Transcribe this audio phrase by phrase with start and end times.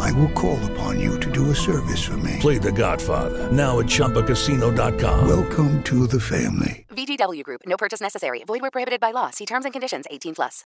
[0.00, 2.38] I will call upon you to do a service for me.
[2.40, 5.26] Play The Godfather now at ChumbaCasino.com.
[5.26, 6.84] Welcome to the family.
[6.90, 7.62] VGW Group.
[7.66, 8.42] No purchase necessary.
[8.46, 9.30] Void where prohibited by law.
[9.30, 10.04] See terms and conditions.
[10.10, 10.64] 18 plus.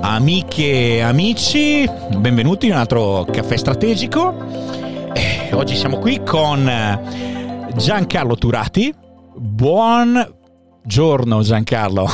[0.00, 1.84] Amiche e amici,
[2.16, 4.32] benvenuti in un altro caffè strategico.
[5.12, 6.64] Eh, oggi siamo qui con
[7.74, 8.94] Giancarlo Turati.
[9.34, 10.32] Buongiorno
[11.42, 12.08] Giancarlo.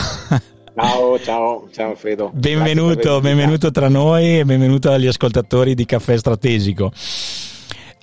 [0.76, 2.32] Ciao, ciao, ciao Alfredo.
[2.34, 6.90] Benvenuto, benvenuto tra noi e benvenuto agli ascoltatori di Caffè Strategico.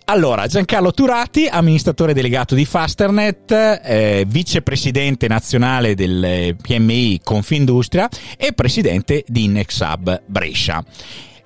[0.06, 9.26] Allora, Giancarlo Turati, amministratore delegato di Fasternet, eh, vicepresidente nazionale del PMI Confindustria e presidente
[9.28, 10.82] di Nexab Brescia.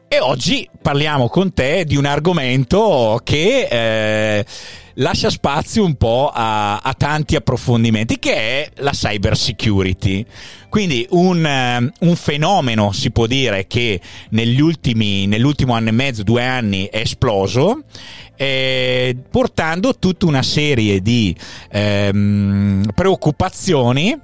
[0.08, 4.46] E oggi parliamo con te di un argomento che eh,
[4.96, 10.26] lascia spazio un po' a, a, tanti approfondimenti, che è la cyber security.
[10.76, 16.46] Quindi un, un fenomeno, si può dire, che negli ultimi, nell'ultimo anno e mezzo, due
[16.46, 17.84] anni, è esploso
[18.36, 21.34] eh, portando tutta una serie di
[21.72, 24.20] ehm, preoccupazioni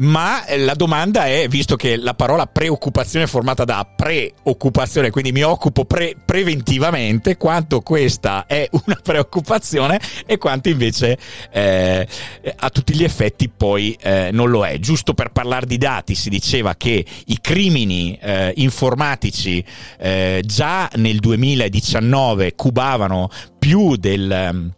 [0.00, 5.42] ma la domanda è, visto che la parola preoccupazione è formata da preoccupazione, quindi mi
[5.42, 11.18] occupo pre- preventivamente, quanto questa è una preoccupazione e quanto invece
[11.52, 12.08] eh,
[12.56, 14.78] a tutti gli effetti poi eh, non lo è.
[14.78, 19.64] Giusto per parlare di dati, si diceva che i crimini eh, informatici
[19.98, 24.72] eh, già nel 2019 cubavano più del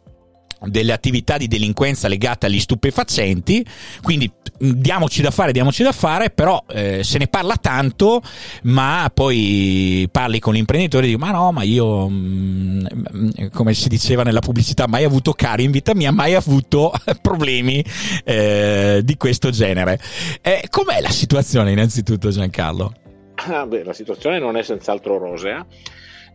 [0.66, 3.64] delle attività di delinquenza legate agli stupefacenti,
[4.02, 8.22] quindi diamoci da fare, diamoci da fare, però eh, se ne parla tanto,
[8.64, 13.88] ma poi parli con l'imprenditore e dici ma no, ma io, mh, mm, come si
[13.88, 17.84] diceva nella pubblicità, mai avuto cari in vita mia, mai avuto problemi
[18.24, 19.98] eh, di questo genere.
[20.40, 22.94] Eh, com'è la situazione innanzitutto Giancarlo?
[23.34, 25.66] Ah, beh, la situazione non è senz'altro rosea.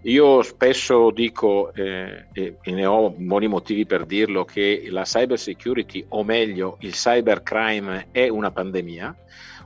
[0.01, 6.05] Io spesso dico, eh, e ne ho buoni motivi per dirlo, che la cyber security,
[6.09, 9.15] o meglio il cybercrime, è una pandemia,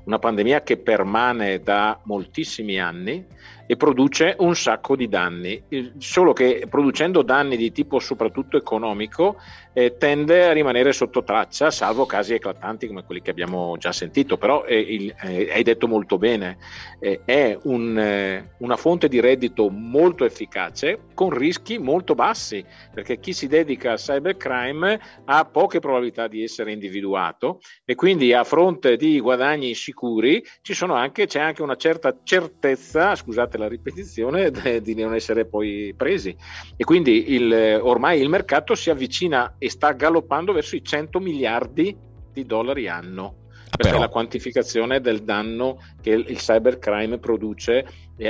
[0.05, 3.23] una pandemia che permane da moltissimi anni
[3.71, 5.63] e produce un sacco di danni,
[5.97, 9.37] solo che producendo danni di tipo soprattutto economico
[9.71, 14.37] eh, tende a rimanere sotto traccia, salvo casi eclatanti come quelli che abbiamo già sentito,
[14.37, 16.57] però eh, il, eh, hai detto molto bene,
[16.99, 23.21] eh, è un, eh, una fonte di reddito molto efficace con rischi molto bassi, perché
[23.21, 28.97] chi si dedica al cybercrime ha poche probabilità di essere individuato e quindi a fronte
[28.97, 30.43] di guadagni sicuri
[30.89, 34.51] anche, c'è anche una certa certezza, scusate la ripetizione
[34.81, 36.35] di non essere poi presi.
[36.75, 41.95] E quindi il, ormai il mercato si avvicina e sta galoppando verso i 100 miliardi
[42.33, 43.40] di dollari anno.
[43.71, 43.99] Ah, perché Però...
[43.99, 47.85] la quantificazione del danno che il cybercrime produce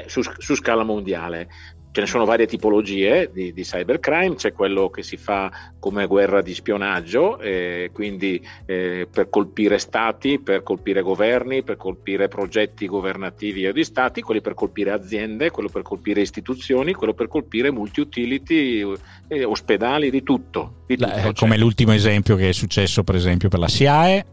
[0.06, 1.47] su, su scala mondiale
[1.91, 6.41] ce ne sono varie tipologie di, di, cybercrime, c'è quello che si fa come guerra
[6.41, 13.68] di spionaggio, eh, quindi eh, per colpire stati, per colpire governi, per colpire progetti governativi
[13.68, 18.94] o di stati, quelli per colpire aziende, quello per colpire istituzioni, quello per colpire multi-utility,
[19.28, 20.84] eh, ospedali, di tutto.
[20.88, 24.25] Di tutto La, come l'ultimo esempio che è successo per esempio per la SIAE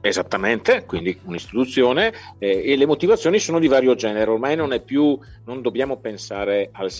[0.00, 5.18] Esattamente, quindi un'istituzione eh, e le motivazioni sono di vario genere, ormai non è più,
[5.44, 6.90] non dobbiamo pensare al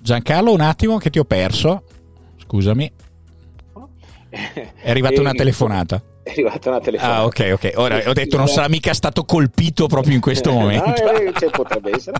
[0.00, 1.84] Giancarlo, un attimo che ti ho perso,
[2.36, 2.92] scusami.
[4.28, 6.02] È arrivata una telefonata.
[6.22, 7.20] È arrivata una telefonata.
[7.20, 7.72] Ah, ok, ok.
[7.76, 10.90] Ora ho detto non sarà mica stato colpito proprio in questo momento.
[11.04, 12.16] no, eh, potrebbe essere.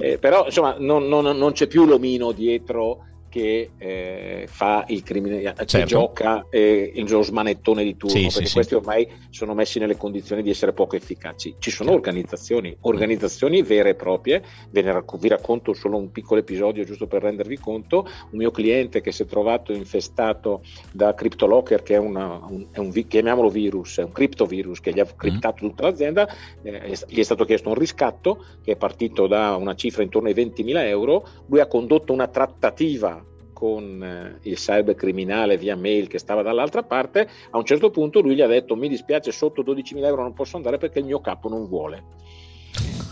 [0.00, 5.40] Eh, però, insomma, non, non, non c'è più l'omino dietro che eh, fa il crimine,
[5.42, 5.64] certo.
[5.64, 8.78] che gioca eh, il smanettone di turno, sì, perché sì, questi sì.
[8.78, 11.56] ormai sono messi nelle condizioni di essere poco efficaci.
[11.58, 12.08] Ci sono certo.
[12.08, 17.06] organizzazioni, organizzazioni vere e proprie, ve ne rac- vi racconto solo un piccolo episodio giusto
[17.06, 20.62] per rendervi conto, un mio cliente che si è trovato infestato
[20.92, 25.00] da CryptoLocker, che è, una, un, è un, chiamiamolo virus, è un criptovirus che gli
[25.00, 25.16] ha mm.
[25.16, 25.68] criptato mm.
[25.68, 26.28] tutta l'azienda,
[26.60, 30.34] eh, gli è stato chiesto un riscatto che è partito da una cifra intorno ai
[30.34, 33.21] 20.000 euro, lui ha condotto una trattativa
[33.62, 38.34] con eh, il cybercriminale via mail che stava dall'altra parte, a un certo punto lui
[38.34, 41.48] gli ha detto mi dispiace sotto 12.000 euro non posso andare perché il mio capo
[41.48, 42.02] non vuole.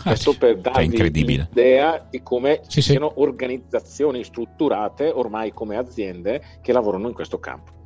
[0.03, 2.91] Questo per Cioè, darvi l'idea di come Sì, ci sì.
[2.91, 7.79] siano organizzazioni strutturate ormai come aziende che lavorano in questo campo.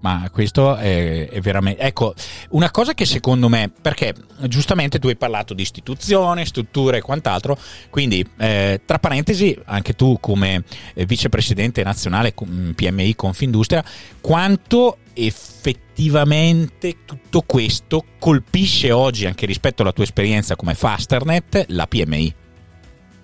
[0.00, 1.82] Ma questo è, è veramente.
[1.82, 2.14] Ecco,
[2.50, 7.58] una cosa che secondo me, perché giustamente tu hai parlato di istituzioni, strutture e quant'altro,
[7.90, 10.62] quindi eh, tra parentesi, anche tu come
[10.94, 13.84] eh, vicepresidente nazionale PMI Confindustria,
[14.20, 22.34] quanto effettivamente tutto questo colpisce oggi, anche rispetto alla tua esperienza come Fasternet, la PMI?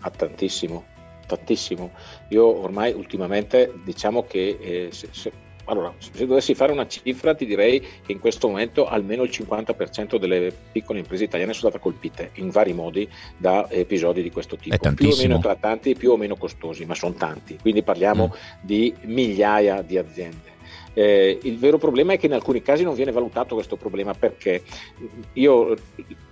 [0.00, 0.84] Ah, tantissimo,
[1.26, 1.92] tantissimo.
[2.30, 5.32] Io ormai ultimamente diciamo che eh, se, se-
[5.64, 10.17] allora, se dovessi fare una cifra ti direi che in questo momento almeno il 50%
[10.17, 14.76] delle piccole imprese italiane sono state colpite in vari modi da episodi di questo tipo,
[14.94, 18.38] più o meno eclatanti, più o meno costosi, ma sono tanti, quindi parliamo Mm.
[18.61, 20.50] di migliaia di aziende.
[20.94, 24.62] Eh, il vero problema è che in alcuni casi non viene valutato questo problema perché
[25.35, 25.75] io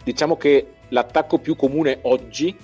[0.04, 2.54] diciamo che l'attacco più comune oggi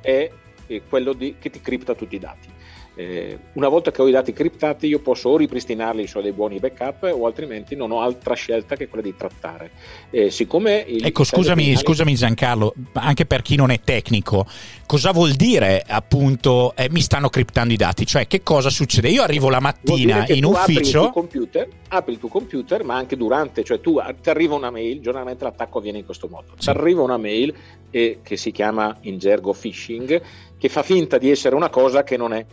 [0.00, 0.30] è
[0.68, 2.48] eh, quello di- che ti cripta tutti i dati.
[2.98, 6.58] Eh, una volta che ho i dati criptati io posso o ripristinarli su dei buoni
[6.58, 9.70] backup o altrimenti non ho altra scelta che quella di trattare.
[10.10, 14.46] Eh, siccome Ecco, scusami, cybercriminali- scusami Giancarlo, anche per chi non è tecnico,
[14.86, 18.06] cosa vuol dire appunto eh, mi stanno criptando i dati?
[18.06, 19.08] Cioè, che cosa succede?
[19.10, 21.10] Io arrivo la mattina in tu Apri il, ufficio.
[21.10, 25.44] computer, apri il tuo computer, ma anche durante, cioè tu ti arriva una mail, generalmente
[25.44, 26.52] l'attacco avviene in questo modo.
[26.56, 26.70] Ti Sì.
[26.70, 27.52] arriva una mail
[27.90, 30.22] eh, che si chiama in gergo phishing,
[30.56, 32.44] che fa finta di essere una cosa che non è.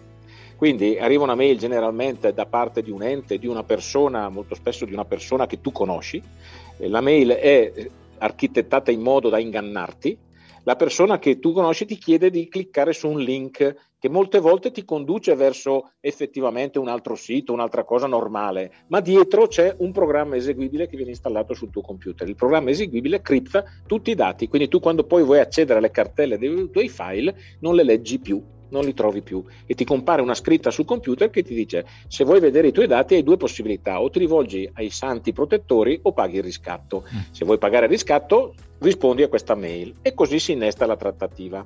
[0.63, 4.85] Quindi arriva una mail generalmente da parte di un ente, di una persona, molto spesso
[4.85, 6.23] di una persona che tu conosci.
[6.77, 7.89] La mail è
[8.19, 10.17] architettata in modo da ingannarti.
[10.63, 14.71] La persona che tu conosci ti chiede di cliccare su un link che molte volte
[14.71, 20.37] ti conduce verso effettivamente un altro sito, un'altra cosa normale, ma dietro c'è un programma
[20.37, 22.25] eseguibile che viene installato sul tuo computer.
[22.25, 26.37] Il programma eseguibile cripta tutti i dati, quindi tu quando poi vuoi accedere alle cartelle
[26.37, 28.41] dei tuoi file non le leggi più,
[28.73, 32.23] non li trovi più e ti compare una scritta sul computer che ti dice se
[32.25, 36.11] vuoi vedere i tuoi dati hai due possibilità, o ti rivolgi ai santi protettori o
[36.11, 37.03] paghi il riscatto.
[37.13, 37.19] Mm.
[37.31, 41.63] Se vuoi pagare il riscatto rispondi a questa mail e così si innesta la trattativa.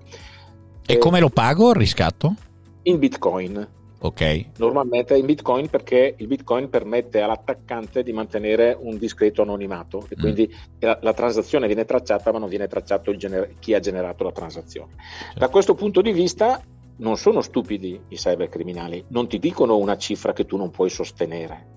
[0.86, 2.36] E Eh, come lo pago il riscatto?
[2.83, 3.68] In Bitcoin.
[4.00, 10.15] Ok, Normalmente in Bitcoin perché il Bitcoin permette all'attaccante di mantenere un discreto anonimato e
[10.15, 10.21] Mm.
[10.21, 14.31] quindi la, la transazione viene tracciata ma non viene tracciato gener- chi ha generato la
[14.31, 14.92] transazione.
[15.36, 16.62] Da questo punto di vista
[16.97, 21.75] non sono stupidi i cybercriminali, non ti dicono una cifra che tu non puoi sostenere.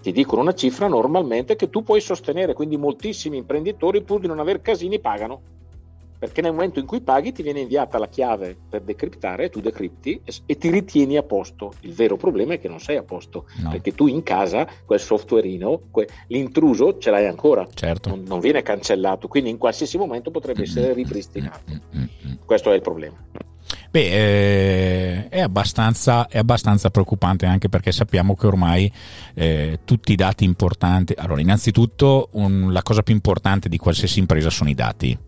[0.00, 4.38] Ti dicono una cifra normalmente che tu puoi sostenere, quindi moltissimi imprenditori pur di non
[4.38, 5.42] aver casini pagano
[6.18, 10.20] perché nel momento in cui paghi ti viene inviata la chiave per decriptare, tu decripti
[10.24, 11.74] e, e ti ritieni a posto.
[11.82, 14.98] Il vero problema è che non sei a posto, no, perché tu in casa quel
[14.98, 18.08] softwareino, que- l'intruso ce l'hai ancora, certo.
[18.08, 21.62] non, non viene cancellato, quindi in qualsiasi momento potrebbe essere ripristinato.
[22.44, 23.16] Questo è il problema.
[23.90, 28.90] Beh, eh, è, abbastanza, è abbastanza preoccupante anche perché sappiamo che ormai
[29.34, 31.14] eh, tutti i dati importanti.
[31.16, 35.18] Allora, innanzitutto, un- la cosa più importante di qualsiasi impresa sono i dati.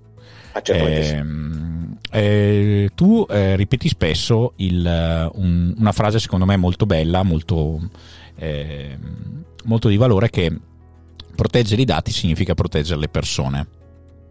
[0.53, 0.63] Ah.
[0.65, 7.89] Ehm, eh, tu eh, ripeti spesso il, un- una frase secondo me molto bella, molto,
[8.37, 10.51] ehm, molto di valore che
[11.35, 13.67] proteggere i dati significa proteggere le persone.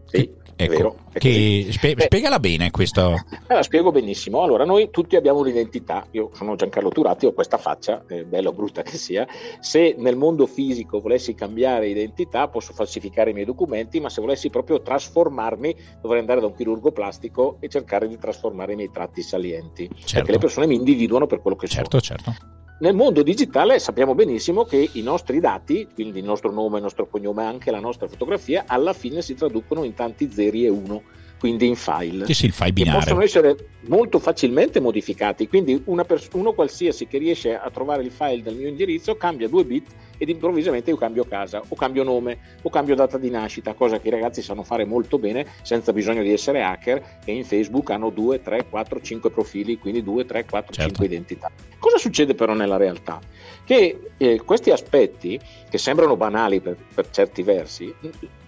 [0.05, 0.95] Sì, è Ecco, vero.
[1.13, 3.13] che spie- Beh, spiegala bene questo.
[3.47, 4.41] Eh, la spiego benissimo.
[4.43, 6.05] Allora, noi tutti abbiamo un'identità.
[6.11, 9.25] Io sono Giancarlo Turati, ho questa faccia, eh, bella o brutta che sia.
[9.61, 14.49] Se nel mondo fisico volessi cambiare identità, posso falsificare i miei documenti, ma se volessi
[14.49, 19.21] proprio trasformarmi, dovrei andare da un chirurgo plastico e cercare di trasformare i miei tratti
[19.21, 19.87] salienti.
[19.87, 22.19] Perché Certo, le persone mi individuano per quello che certo, sono.
[22.21, 22.57] certo.
[22.81, 27.09] Nel mondo digitale sappiamo benissimo che i nostri dati, quindi il nostro nome, il nostro
[27.09, 31.03] cognome, anche la nostra fotografia, alla fine si traducono in tanti zeri e uno,
[31.39, 33.21] quindi in file Sì, sì, il file che possono binario.
[33.23, 33.55] essere
[33.87, 35.47] molto facilmente modificati.
[35.47, 39.47] Quindi una pers- uno qualsiasi che riesce a trovare il file del mio indirizzo cambia
[39.47, 43.73] due bit ed improvvisamente io cambio casa, o cambio nome, o cambio data di nascita,
[43.73, 47.45] cosa che i ragazzi sanno fare molto bene senza bisogno di essere hacker e in
[47.45, 50.89] Facebook hanno 2, 3, 4, 5 profili, quindi 2, 3, 4, Certo.
[50.89, 51.49] 5 identità.
[51.79, 53.21] Cosa succede però nella realtà?
[53.69, 57.93] Che eh, questi aspetti, che sembrano banali per, per certi versi,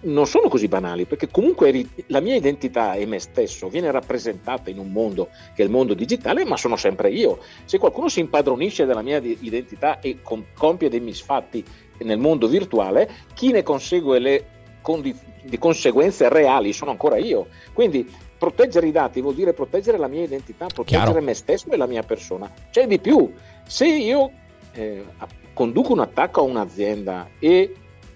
[0.00, 4.78] non sono così banali, perché comunque la mia identità e me stesso viene rappresentata in
[4.78, 7.38] un mondo che è il mondo digitale, ma sono sempre io.
[7.66, 11.64] Se qualcuno si impadronisce della mia identità e com- compie dei misfatti
[11.98, 14.44] nel mondo virtuale, chi ne consegue le
[14.80, 17.46] condi- di conseguenze reali sono ancora io.
[17.72, 21.22] Quindi proteggere i dati vuol dire proteggere la mia identità, proteggere Chiaro.
[21.22, 22.52] me stesso e la mia persona.
[22.72, 23.32] C'è di più.
[23.64, 24.32] Se io
[24.72, 25.04] eh,
[25.52, 27.74] conduco un attacco a un'azienda e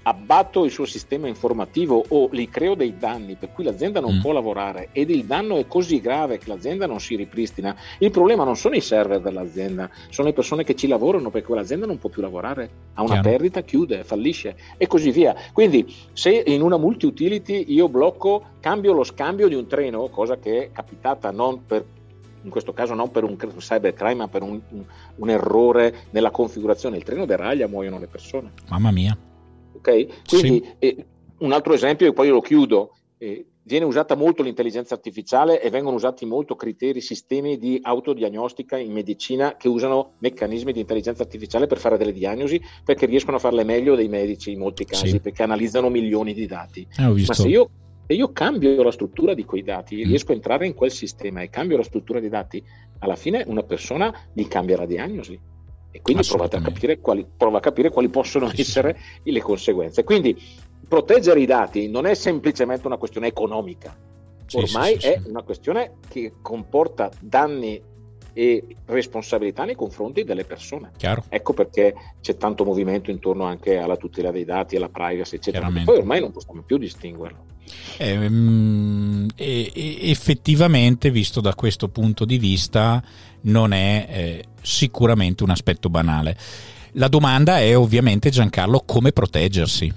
[0.08, 4.20] abbatto il suo sistema informativo o gli creo dei danni per cui l'azienda non mm.
[4.20, 8.44] può lavorare ed il danno è così grave che l'azienda non si ripristina, il problema
[8.44, 12.08] non sono i server dell'azienda, sono le persone che ci lavorano perché quell'azienda non può
[12.08, 13.28] più lavorare, ha una Chiaro.
[13.28, 15.34] perdita, chiude, fallisce e così via.
[15.52, 20.66] Quindi se in una multi-utility io blocco, cambio lo scambio di un treno, cosa che
[20.66, 21.84] è capitata non per
[22.42, 24.84] in questo caso non per un cybercrime, ma per un, un,
[25.16, 26.96] un errore nella configurazione.
[26.96, 28.52] Il treno deraglia, muoiono le persone.
[28.68, 29.16] Mamma mia.
[29.74, 30.24] Ok?
[30.26, 30.74] Quindi sì.
[30.78, 31.06] eh,
[31.38, 32.92] un altro esempio, e poi lo chiudo.
[33.18, 38.92] Eh, viene usata molto l'intelligenza artificiale e vengono usati molto criteri, sistemi di autodiagnostica in
[38.92, 43.64] medicina che usano meccanismi di intelligenza artificiale per fare delle diagnosi perché riescono a farle
[43.64, 45.20] meglio dei medici in molti casi sì.
[45.20, 46.86] perché analizzano milioni di dati.
[46.96, 47.68] Eh, Ma se io,
[48.06, 50.08] se io, cambio la struttura di quei dati, mm.
[50.08, 52.62] riesco a entrare in quel sistema e cambio la struttura dei dati,
[53.00, 55.38] alla fine una persona gli cambia la diagnosi
[55.90, 59.32] e quindi provate a capire quali, prova a capire quali possono sì, essere sì.
[59.32, 60.04] le conseguenze.
[60.04, 60.36] Quindi
[60.86, 63.96] proteggere i dati non è semplicemente una questione economica,
[64.52, 67.82] ormai è una questione che comporta danni
[68.32, 70.90] e responsabilità nei confronti delle persone.
[70.98, 71.24] Chiaro.
[71.28, 75.70] Ecco perché c'è tanto movimento intorno anche alla tutela dei dati, alla privacy, eccetera.
[75.84, 77.54] Poi ormai non possiamo più distinguerlo.
[77.98, 83.02] Eh, mm, effettivamente, visto da questo punto di vista,
[83.42, 86.36] non è eh, sicuramente un aspetto banale.
[86.92, 89.92] La domanda è ovviamente, Giancarlo, come proteggersi?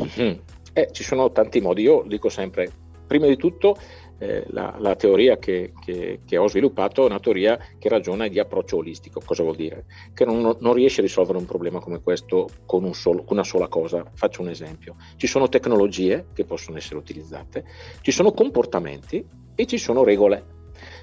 [0.00, 0.32] Mm.
[0.74, 2.70] Eh, ci sono tanti modi, io dico sempre,
[3.06, 3.76] prima di tutto
[4.22, 8.38] eh, la, la, teoria che, che, che, ho sviluppato è una teoria che ragiona di
[8.38, 9.20] approccio olistico.
[9.24, 9.86] Cosa vuol dire?
[10.14, 13.44] Che non, non riesce a risolvere un problema come questo con, un solo, con una
[13.44, 14.04] sola cosa.
[14.14, 14.94] Faccio un esempio.
[15.16, 17.64] Ci sono tecnologie che possono essere utilizzate,
[18.00, 19.26] ci sono comportamenti
[19.56, 20.60] e ci sono regole.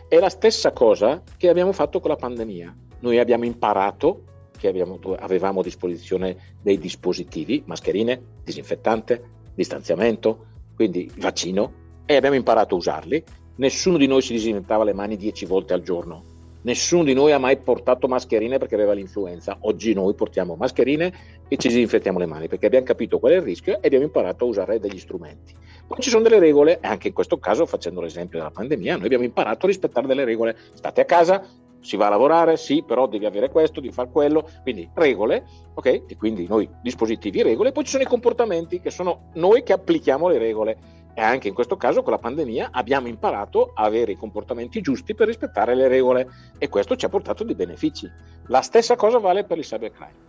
[0.07, 2.73] È la stessa cosa che abbiamo fatto con la pandemia.
[3.01, 4.23] Noi abbiamo imparato
[4.57, 9.21] che abbiamo, avevamo a disposizione dei dispositivi, mascherine, disinfettante,
[9.53, 13.23] distanziamento, quindi vaccino, e abbiamo imparato a usarli.
[13.57, 16.23] Nessuno di noi si disinfettava le mani dieci volte al giorno.
[16.63, 19.59] Nessuno di noi ha mai portato mascherine perché aveva l'influenza.
[19.61, 21.13] Oggi noi portiamo mascherine
[21.47, 24.45] e ci disinfettiamo le mani perché abbiamo capito qual è il rischio e abbiamo imparato
[24.45, 25.53] a usare degli strumenti.
[25.85, 29.05] Poi ci sono delle regole, e anche in questo caso, facendo l'esempio della pandemia, noi
[29.05, 30.57] abbiamo imparato a rispettare delle regole.
[30.73, 31.43] State a casa,
[31.79, 35.85] si va a lavorare, sì, però devi avere questo, devi fare quello, quindi regole, ok?
[35.85, 40.27] E quindi noi dispositivi regole, poi ci sono i comportamenti che sono noi che applichiamo
[40.27, 44.17] le regole e anche in questo caso con la pandemia abbiamo imparato a avere i
[44.17, 48.09] comportamenti giusti per rispettare le regole e questo ci ha portato dei benefici.
[48.47, 50.27] La stessa cosa vale per il cybercrime.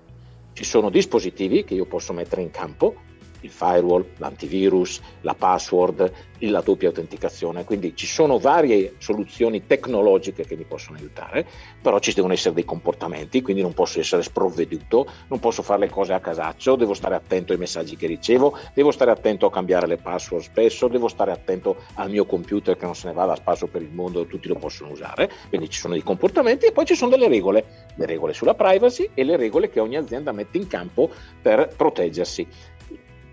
[0.53, 2.95] Ci sono dispositivi che io posso mettere in campo
[3.41, 6.13] il firewall, l'antivirus, la password,
[6.49, 11.47] la doppia autenticazione, quindi ci sono varie soluzioni tecnologiche che mi possono aiutare,
[11.81, 15.91] però ci devono essere dei comportamenti, quindi non posso essere sprovveduto, non posso fare le
[15.91, 19.87] cose a casaccio, devo stare attento ai messaggi che ricevo, devo stare attento a cambiare
[19.87, 23.37] le password spesso, devo stare attento al mio computer che non se ne vada a
[23.37, 26.87] spasso per il mondo, tutti lo possono usare, quindi ci sono dei comportamenti e poi
[26.87, 30.57] ci sono delle regole, le regole sulla privacy e le regole che ogni azienda mette
[30.57, 32.47] in campo per proteggersi.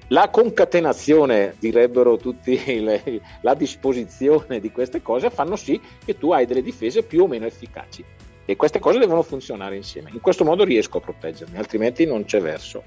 [0.09, 6.45] La concatenazione, direbbero tutti, le, la disposizione di queste cose fanno sì che tu hai
[6.45, 8.03] delle difese più o meno efficaci
[8.49, 10.09] e queste cose devono funzionare insieme.
[10.13, 12.81] In questo modo riesco a proteggermi, altrimenti non c'è verso.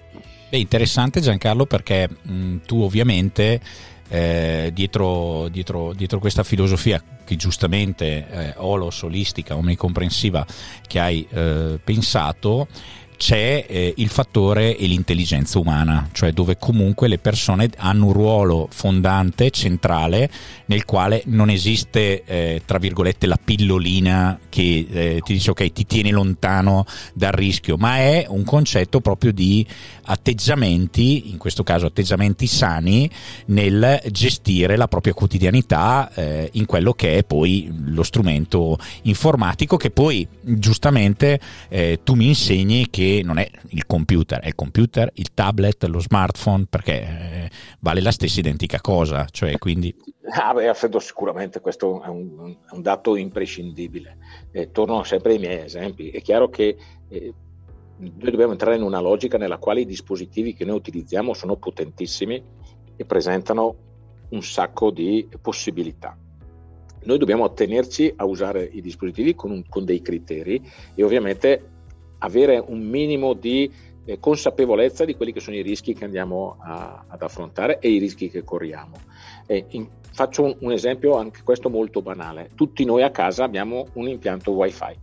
[0.49, 3.61] È interessante Giancarlo perché mh, tu ovviamente
[4.09, 10.47] eh, dietro, dietro, dietro, questa filosofia che giustamente eh, olos, olistica, omnicomprensiva
[10.87, 12.67] che hai eh, pensato,
[13.21, 18.67] c'è eh, il fattore e l'intelligenza umana, cioè dove comunque le persone hanno un ruolo
[18.73, 20.31] fondante, centrale,
[20.67, 25.85] nel quale non esiste, eh, tra virgolette, la pillolina che eh, ti dice ok, ti
[25.85, 29.67] tieni lontano dal rischio, ma è un concetto proprio di
[30.05, 33.09] atteggiamenti, in questo caso atteggiamenti sani,
[33.47, 39.91] nel gestire la propria quotidianità eh, in quello che è poi lo strumento informatico che
[39.91, 45.33] poi giustamente eh, tu mi insegni che non è il computer, è il computer, il
[45.35, 47.51] tablet, lo smartphone, perché eh,
[47.81, 49.27] vale la stessa identica cosa.
[49.31, 49.95] Cioè, quindi...
[50.33, 54.17] Ah, beh, sicuramente questo è un, un dato imprescindibile.
[54.53, 56.11] Eh, torno sempre ai miei esempi.
[56.11, 56.77] È chiaro che
[57.09, 57.35] eh,
[57.97, 62.43] noi dobbiamo entrare in una logica nella quale i dispositivi che noi utilizziamo sono potentissimi
[62.97, 63.77] e presentano
[64.31, 66.17] un sacco di possibilità.
[67.03, 70.63] Noi dobbiamo attenerci a usare i dispositivi con, un, con dei criteri
[70.95, 71.70] e ovviamente
[72.21, 73.71] avere un minimo di
[74.05, 77.99] eh, consapevolezza di quelli che sono i rischi che andiamo a, ad affrontare e i
[77.99, 78.97] rischi che corriamo.
[79.71, 82.51] In, faccio un, un, esempio, anche questo molto banale.
[82.55, 84.97] Tutti noi a casa abbiamo un impianto wifi.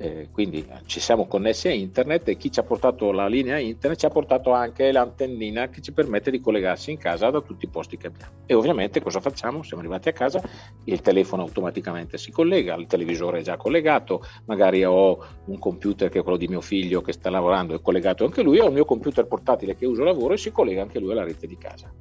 [0.00, 3.98] Eh, quindi ci siamo connessi a internet e chi ci ha portato la linea internet
[3.98, 7.68] ci ha portato anche l'antennina che ci permette di collegarsi in casa da tutti i
[7.68, 8.32] posti che abbiamo.
[8.46, 9.64] E ovviamente cosa facciamo?
[9.64, 10.40] Siamo arrivati a casa,
[10.84, 16.20] il telefono automaticamente si collega, il televisore è già collegato, magari ho un computer che
[16.20, 18.84] è quello di mio figlio che sta lavorando, è collegato anche lui, ho il mio
[18.84, 21.92] computer portatile che uso lavoro e si collega anche lui alla rete di casa.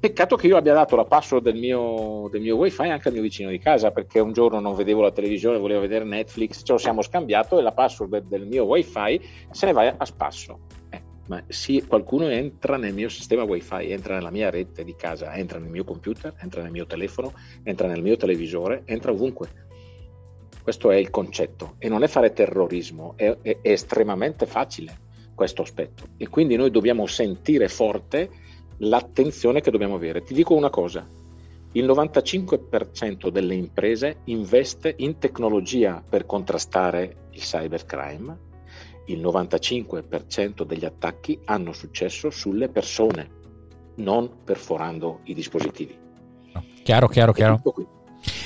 [0.00, 3.20] Peccato che io abbia dato la password del mio, del mio, wifi anche al mio
[3.20, 6.78] vicino di casa perché un giorno non vedevo la televisione, volevo vedere Netflix, ce lo
[6.78, 10.60] siamo scambiato e la password del mio wifi se ne va a spasso.
[10.88, 15.34] Eh, ma sì, qualcuno entra nel mio sistema wifi, entra nella mia rete di casa,
[15.34, 19.50] entra nel mio computer, entra nel mio telefono, entra nel mio televisore, entra ovunque.
[20.62, 25.60] Questo è il concetto e non è fare terrorismo, è, è, è estremamente facile questo
[25.60, 28.39] aspetto e quindi noi dobbiamo sentire forte
[28.80, 30.22] l'attenzione che dobbiamo avere.
[30.22, 31.06] Ti dico una cosa,
[31.72, 38.38] il 95% delle imprese investe in tecnologia per contrastare il cybercrime,
[39.06, 43.38] il 95% degli attacchi hanno successo sulle persone,
[43.96, 45.96] non perforando i dispositivi.
[46.82, 47.60] Chiaro, chiaro, chiaro.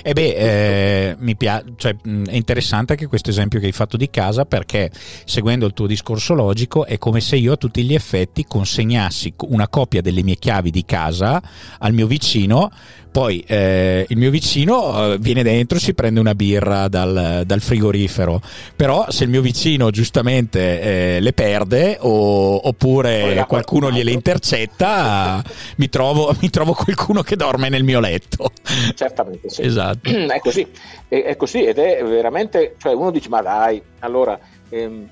[0.06, 3.96] E eh beh, eh, mi piace, cioè, è interessante anche questo esempio che hai fatto
[3.96, 4.90] di casa perché
[5.24, 9.66] seguendo il tuo discorso logico è come se io a tutti gli effetti consegnassi una
[9.66, 11.40] copia delle mie chiavi di casa
[11.78, 12.70] al mio vicino
[13.14, 18.40] poi eh, il mio vicino eh, viene dentro, si prende una birra dal, dal frigorifero,
[18.74, 25.40] però se il mio vicino giustamente eh, le perde o, oppure qualcuno gliele intercetta,
[25.76, 28.50] mi trovo, mi trovo qualcuno che dorme nel mio letto.
[28.96, 29.62] Certamente, sì.
[29.62, 29.93] Esatto.
[30.02, 30.66] È così,
[31.08, 34.38] è, è così ed è veramente, cioè uno dice ma dai, allora...
[34.70, 35.10] Ehm,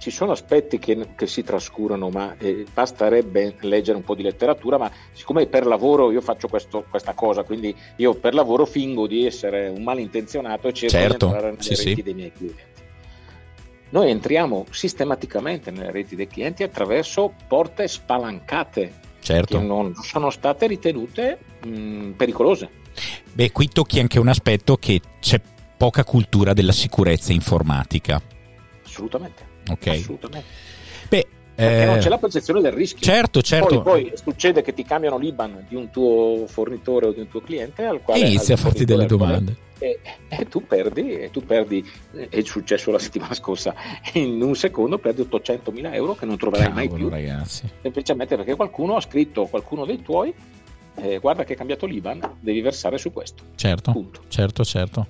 [0.00, 4.78] ci sono aspetti che, che si trascurano, ma eh, basterebbe leggere un po' di letteratura,
[4.78, 9.26] ma siccome per lavoro io faccio questo, questa cosa, quindi io per lavoro fingo di
[9.26, 12.02] essere un malintenzionato e cerco certo, di entrare nelle sì, reti sì.
[12.02, 12.62] dei miei clienti.
[13.90, 19.58] Noi entriamo sistematicamente nelle reti dei clienti attraverso porte spalancate certo.
[19.58, 22.78] che non sono state ritenute mh, pericolose.
[23.32, 25.40] Beh, qui tocchi anche un aspetto che c'è
[25.76, 28.20] poca cultura della sicurezza informatica.
[28.84, 29.42] Assolutamente.
[29.70, 29.86] Ok.
[29.86, 30.48] Assolutamente.
[31.08, 33.00] Beh, Perché non eh, c'è la percezione del rischio.
[33.00, 33.82] certo, certo.
[33.82, 37.40] Poi, poi succede che ti cambiano l'IBAN di un tuo fornitore o di un tuo
[37.40, 39.56] cliente al quale E inizia a farti delle domande.
[39.78, 41.82] E, e tu perdi, e tu perdi,
[42.28, 43.74] è successo la settimana scorsa,
[44.14, 47.66] in un secondo perdi 800 mila euro che non troverai mai Cavolo, più, ragazzi.
[47.80, 50.34] semplicemente perché qualcuno ha scritto, qualcuno dei tuoi,
[51.02, 53.42] eh, guarda che è cambiato l'IBAN, devi versare su questo.
[53.54, 54.22] Certo, Punto.
[54.28, 55.06] certo, certo.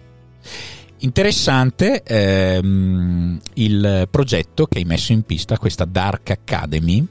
[1.03, 7.07] Interessante ehm, il progetto che hai messo in pista, questa Dark Academy,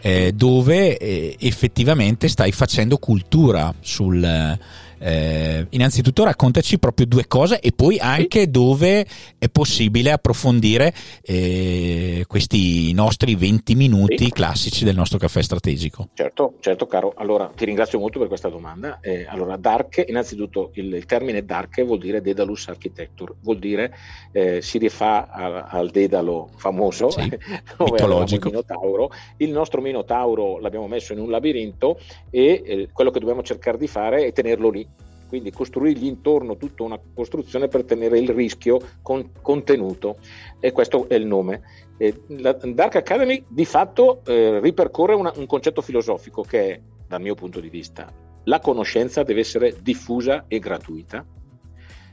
[0.00, 4.58] eh, dove eh, effettivamente stai facendo cultura sul...
[5.04, 9.04] eh, innanzitutto raccontaci proprio due cose e poi anche dove
[9.38, 14.30] è possibile approfondire eh, questi nostri 20 minuti Sì.
[14.30, 16.08] classici del nostro caffè strategico.
[16.14, 17.12] Certo, certo caro.
[17.16, 18.98] Allora, ti ringrazio molto per questa domanda.
[19.00, 23.92] Eh, allora, dark, innanzitutto il, il termine dark vuol dire Daedalus Architecture, vuol dire
[24.32, 27.20] eh, si rifà a- al Dedalo famoso, Sì,
[27.78, 28.48] mitologico.
[28.48, 29.10] Minotauro.
[29.38, 31.98] Il nostro Minotauro l'abbiamo messo in un labirinto
[32.30, 34.86] e eh, quello che dobbiamo cercare di fare è tenerlo lì.
[35.34, 40.18] Quindi costruirgli intorno tutta una costruzione per tenere il rischio con- contenuto
[40.60, 41.62] e questo è il nome.
[41.96, 47.20] Eh, la Dark Academy di fatto eh, ripercorre una- un concetto filosofico che è, dal
[47.20, 48.12] mio punto di vista,
[48.44, 51.26] la conoscenza deve essere diffusa e gratuita,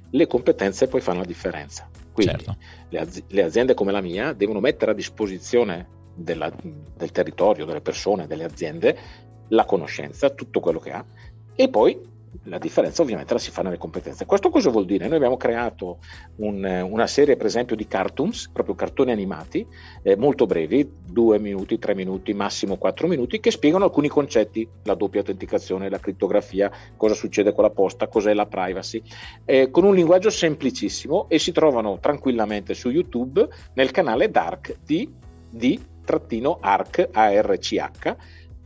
[0.09, 1.87] le competenze poi fanno la differenza.
[2.11, 2.57] Quindi Certo.
[2.89, 6.51] le, azi- le aziende come la mia devono mettere a disposizione della-
[6.97, 8.97] del territorio, delle persone, delle aziende,
[9.49, 11.05] la conoscenza, tutto quello che ha
[11.53, 12.09] e poi
[12.43, 14.25] la differenza ovviamente la si fa nelle competenze.
[14.25, 15.07] Questo cosa vuol dire?
[15.07, 15.99] Noi abbiamo creato
[16.37, 19.65] un- una serie per esempio di cartoons, proprio cartoni animati,
[20.01, 24.95] eh, molto brevi, due minuti, tre minuti, massimo quattro minuti, che spiegano alcuni concetti, la
[24.95, 29.01] doppia autenticazione, la crittografia, cosa succede con la posta, cos'è la privacy,
[29.45, 35.09] eh, con un linguaggio semplicissimo e si trovano tranquillamente su YouTube nel canale Dark di,
[35.49, 38.15] di trattino ARC, ARCH,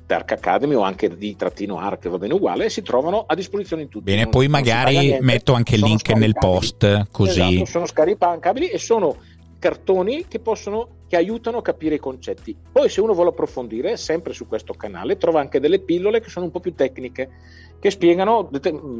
[0.05, 3.89] Dark Academy o anche di trattino ARC va bene uguale, si trovano a disposizione in
[3.89, 4.03] tutti.
[4.05, 7.41] Bene, Non- poi magari niente, metto anche il link nel post, così.
[7.41, 9.15] Esatto, sono scaricabili e sono
[9.57, 12.55] cartoni che possono che aiutano a capire i concetti.
[12.71, 16.45] Poi se uno vuole approfondire, sempre su questo canale, trova anche delle pillole che sono
[16.45, 17.29] un po' più tecniche,
[17.79, 18.49] che spiegano,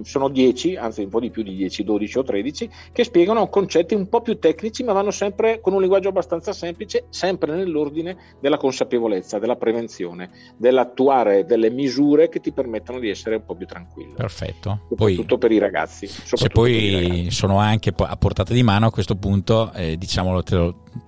[0.04, 3.96] sono 10, anzi un po' di più di 10, 12 o 13, che spiegano concetti
[3.96, 8.58] un po' più tecnici, ma vanno sempre con un linguaggio abbastanza semplice, sempre nell'ordine della
[8.58, 14.14] consapevolezza, della prevenzione, dell'attuare delle misure che ti permettono di essere un po' più tranquillo.
[14.14, 14.82] Perfetto.
[14.90, 16.06] Soprattutto poi, per i ragazzi.
[16.06, 20.44] Se poi sono anche a portata di mano a questo punto, eh, diciamolo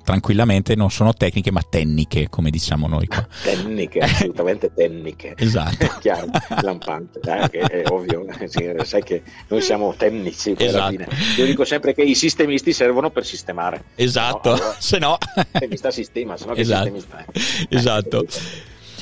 [0.04, 3.28] tranquillamente, non sono tecniche ma tecniche, come diciamo noi qua.
[3.44, 5.34] tecniche, assolutamente tecniche.
[5.38, 5.88] esatto.
[6.00, 6.28] Chiaro,
[6.62, 7.20] lampante.
[7.52, 8.26] Eh, è ovvio,
[8.84, 10.56] sai che noi siamo tecnici.
[10.58, 11.06] Esatto.
[11.38, 13.84] Io dico sempre che i sistemisti servono per sistemare.
[13.96, 14.56] Esatto, no?
[14.56, 15.18] Allora, se no...
[15.52, 16.84] Sistemista sistema, se no che esatto.
[16.84, 17.76] sistemista è.
[17.76, 18.26] Esatto.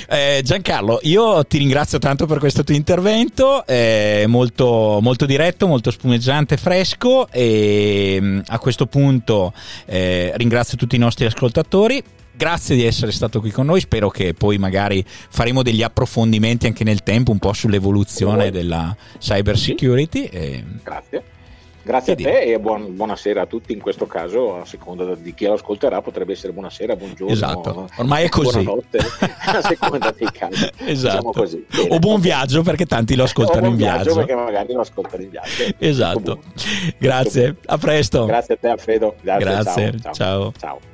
[0.08, 5.92] Eh, Giancarlo, io ti ringrazio tanto per questo tuo intervento, eh, molto, molto, diretto, molto
[5.92, 9.54] spumeggiante, fresco e mm, a questo punto
[9.86, 12.04] eh, ringrazio tutti i nostri ascoltatori
[12.38, 13.80] grazie di essere stato qui con noi.
[13.80, 19.58] Spero che poi magari faremo degli approfondimenti anche nel tempo, un po' sull'evoluzione della cyber
[19.58, 20.26] security.
[20.26, 20.64] E...
[20.84, 21.35] Grazie.
[21.86, 23.72] Grazie a te e buon, buonasera a tutti.
[23.72, 27.32] In questo caso, a seconda di chi lo ascolterà, potrebbe essere buonasera, buongiorno.
[27.32, 28.64] Esatto, ormai è così.
[28.64, 28.98] Buonanotte,
[29.46, 30.68] a seconda dei casi.
[30.78, 31.46] Esatto.
[31.46, 34.14] Diciamo o buon viaggio perché tanti lo ascoltano in viaggio.
[34.14, 34.16] viaggio.
[34.16, 35.76] perché magari lo ascoltano in viaggio.
[35.78, 36.40] Esatto.
[36.98, 38.26] Grazie, a presto.
[38.26, 39.16] Grazie a te, Alfredo.
[39.22, 39.46] Grazie.
[39.46, 40.00] Grazie.
[40.02, 40.14] ciao.
[40.14, 40.54] ciao.
[40.58, 40.94] ciao.